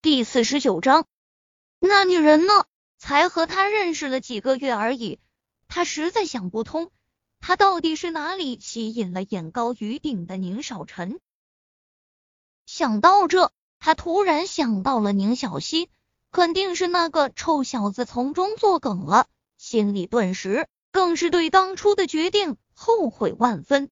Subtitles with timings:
[0.00, 1.08] 第四十九章，
[1.80, 2.52] 那女人呢？
[2.98, 5.18] 才和他认识了几个月而已，
[5.66, 6.92] 他实在想不通，
[7.40, 11.18] 他到底是哪里吸引了眼高于顶的宁少臣？
[12.64, 15.90] 想到这，他突然想到了宁小溪，
[16.30, 19.26] 肯定是那个臭小子从中作梗了，
[19.56, 23.90] 心里顿时更是对当初的决定后悔万分。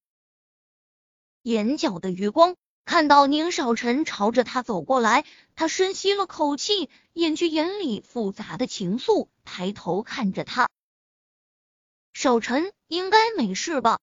[1.43, 2.55] 眼角的余光。
[2.87, 5.25] 看到宁少臣朝着他走过来，
[5.57, 10.69] 他深吸了口气，掩去眼里复杂的情愫，抬头看着他。
[12.15, 13.99] 少臣应该没事吧？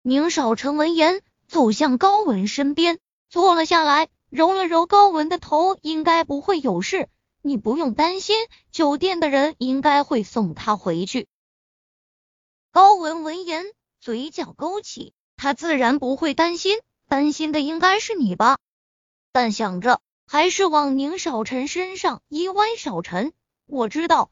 [0.00, 7.08] 宁少臣闻言，走向高文身边，坐了下来，揉了揉高文的头，应该不会有事，
[7.42, 8.36] 你不用担心，
[8.70, 11.26] 酒店的人应该会送他回去。
[12.70, 13.66] 高文闻言，
[13.98, 16.78] 嘴角勾起，他自然不会担心。
[17.08, 18.58] 担心的应该是你吧，
[19.32, 22.76] 但想着还是往宁少臣身上一歪。
[22.76, 23.32] 少臣，
[23.66, 24.30] 我知道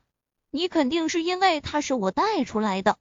[0.51, 2.99] 你肯定是因为他是我带出来的，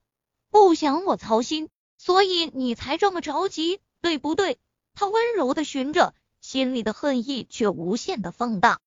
[0.49, 4.59] 不想我操心，所以你才这么着急，对不对？
[4.93, 8.79] 他温柔的寻着，心里的恨意却无限的放大。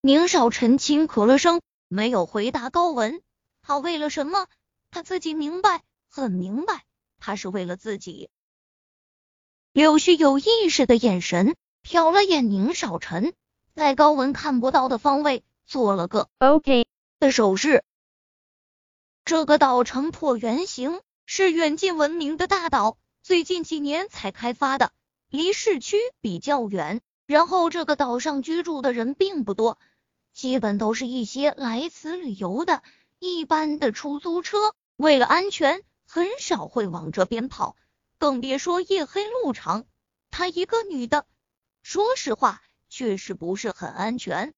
[0.00, 3.22] 宁少臣轻咳了声，没有回答高文。
[3.62, 4.46] 他为了什么？
[4.90, 6.84] 他自己明白，很明白，
[7.18, 8.30] 他是为了自己。
[9.78, 11.54] 柳絮有意识的眼神
[11.88, 13.32] 瞟了眼宁少臣，
[13.76, 16.88] 在高文看不到的方位做了个 OK
[17.20, 17.84] 的手势。
[19.24, 24.90] 这个岛呈椭圆形，是远近闻名的大岛，最近几年才开发的，
[25.28, 27.00] 离市区比较远。
[27.28, 29.78] 然后这个岛上居住的人并不多，
[30.34, 32.82] 基本都是一些来此旅游的
[33.20, 34.58] 一般的出租车。
[34.96, 37.76] 为了安全，很少会往这边跑。
[38.18, 39.86] 更别说夜黑路长，
[40.30, 41.24] 她一个女的，
[41.82, 44.52] 说实话，确实不是很安全。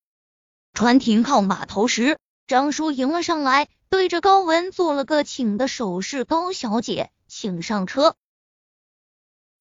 [0.73, 8.17] 船停靠码头时，张叔迎了上来，对着高文做了个请的手势：“高小姐，请上车。”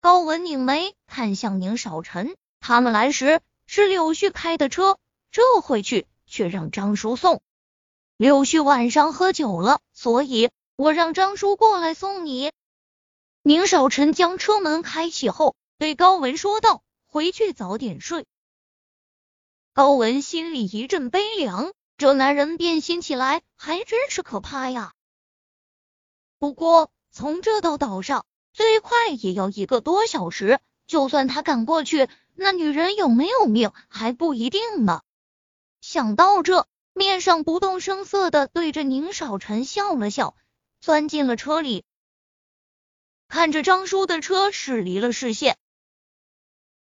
[0.02, 4.98] 高文拧眉看向宁少臣，他们来时是柳絮开的车，
[5.30, 7.42] 这回去却让张叔送。
[8.16, 12.52] 柳絮晚上喝酒了，所以我让张叔过来送你。
[13.42, 18.26] 宁少臣将车门开启后，对高文说道：“回去早点睡。”
[19.74, 24.94] 高文心里一阵悲凉，这男人变心起来还真是可怕呀。
[26.38, 35.02] 不过从这到岛上，最快也要一个多小时，就算他赶过去，那女人有没有命还不一定呢。
[35.80, 40.36] 想到这，面上不动声色的对着宁少臣笑了笑，
[40.82, 41.86] 钻进了车里。
[43.40, 45.56] 看着张叔的车驶离了视线，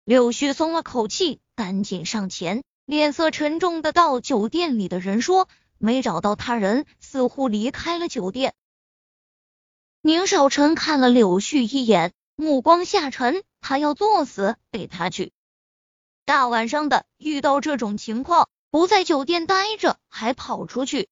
[0.04, 5.48] 柳絮松了口气，赶紧上前，脸色沉重的到：“酒店里的人说
[5.78, 8.54] 没找到他人，似乎离开了酒店。”
[10.02, 15.30] 宁少臣看了柳絮一眼，目光下沉，他要作死，陪他去。
[16.24, 21.08] 大晚上的遇到这种情况，不在酒店待着，还跑出去。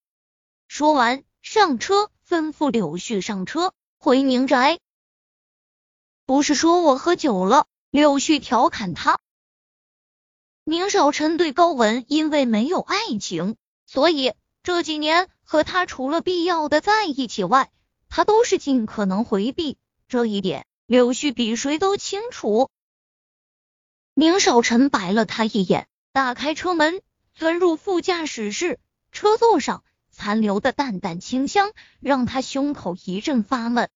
[0.67, 4.81] 说完上车，吩咐柳絮上车回宁宅。
[6.31, 7.67] 不是说我喝酒了？
[7.91, 9.19] 柳絮调侃他。
[10.63, 17.73] 宁少臣对高文因为没有爱情，所以这几年和他除了必要的在一起外，
[18.09, 19.77] 他都是尽可能回避。
[20.07, 22.71] 这一点，柳絮比谁都清楚。
[24.15, 27.03] 宁少臣白了他一眼，打开车门，
[27.35, 28.79] 钻入副驾驶室。
[29.11, 33.91] 车座上残留的淡淡清香，让他胸口一阵发闷。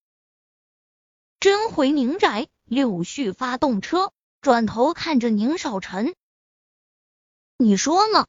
[1.44, 6.15] 真回宁宅，柳絮发动车，转头看着宁少臣
[7.59, 8.27] ：“你说呢？”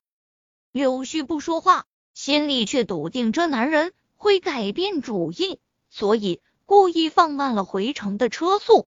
[0.74, 8.86] 柳絮不说话，心里却笃定这男人会改变主意，所以故意放慢了回程的车速。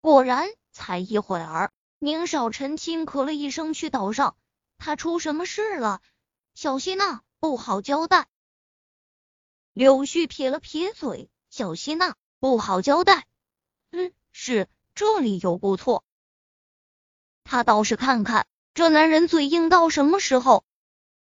[0.00, 4.36] 果然，才一会儿，宁少臣轻咳了一声：“去岛上，
[4.78, 6.00] 他出什么事了？
[6.54, 8.28] 小希娜不好交代。”
[9.74, 12.14] 柳絮撇了撇嘴：“小希娜。”
[12.46, 13.26] 不好交代，
[13.90, 16.04] 嗯，是这理由不错。
[17.42, 20.64] 他倒是看看这男人嘴硬到什么时候。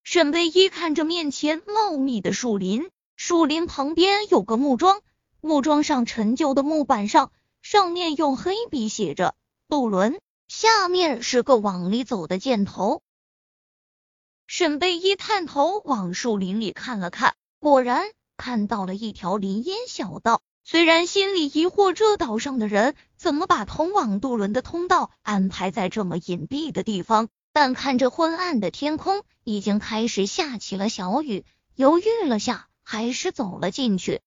[0.02, 5.02] 沈贝依看着面前茂密的树林，树林旁边有个木桩，
[5.40, 7.32] 木桩上陈旧的木板上，
[7.62, 9.36] 上面用黑笔写着
[9.70, 10.20] “渡轮”，
[10.50, 13.04] 下面是个往里走的箭头。
[14.48, 18.04] 沈贝依探头往树林里看了看，果然
[18.36, 20.42] 看到了一条林荫小道。
[20.66, 31.44] 虽然心里疑惑，这岛上的人怎么把通往渡轮的通道安排在这么隐蔽的地方，但看着昏暗的天空，已经开始下起了小雨，
[31.76, 34.22] 犹豫了下，还是走了进去。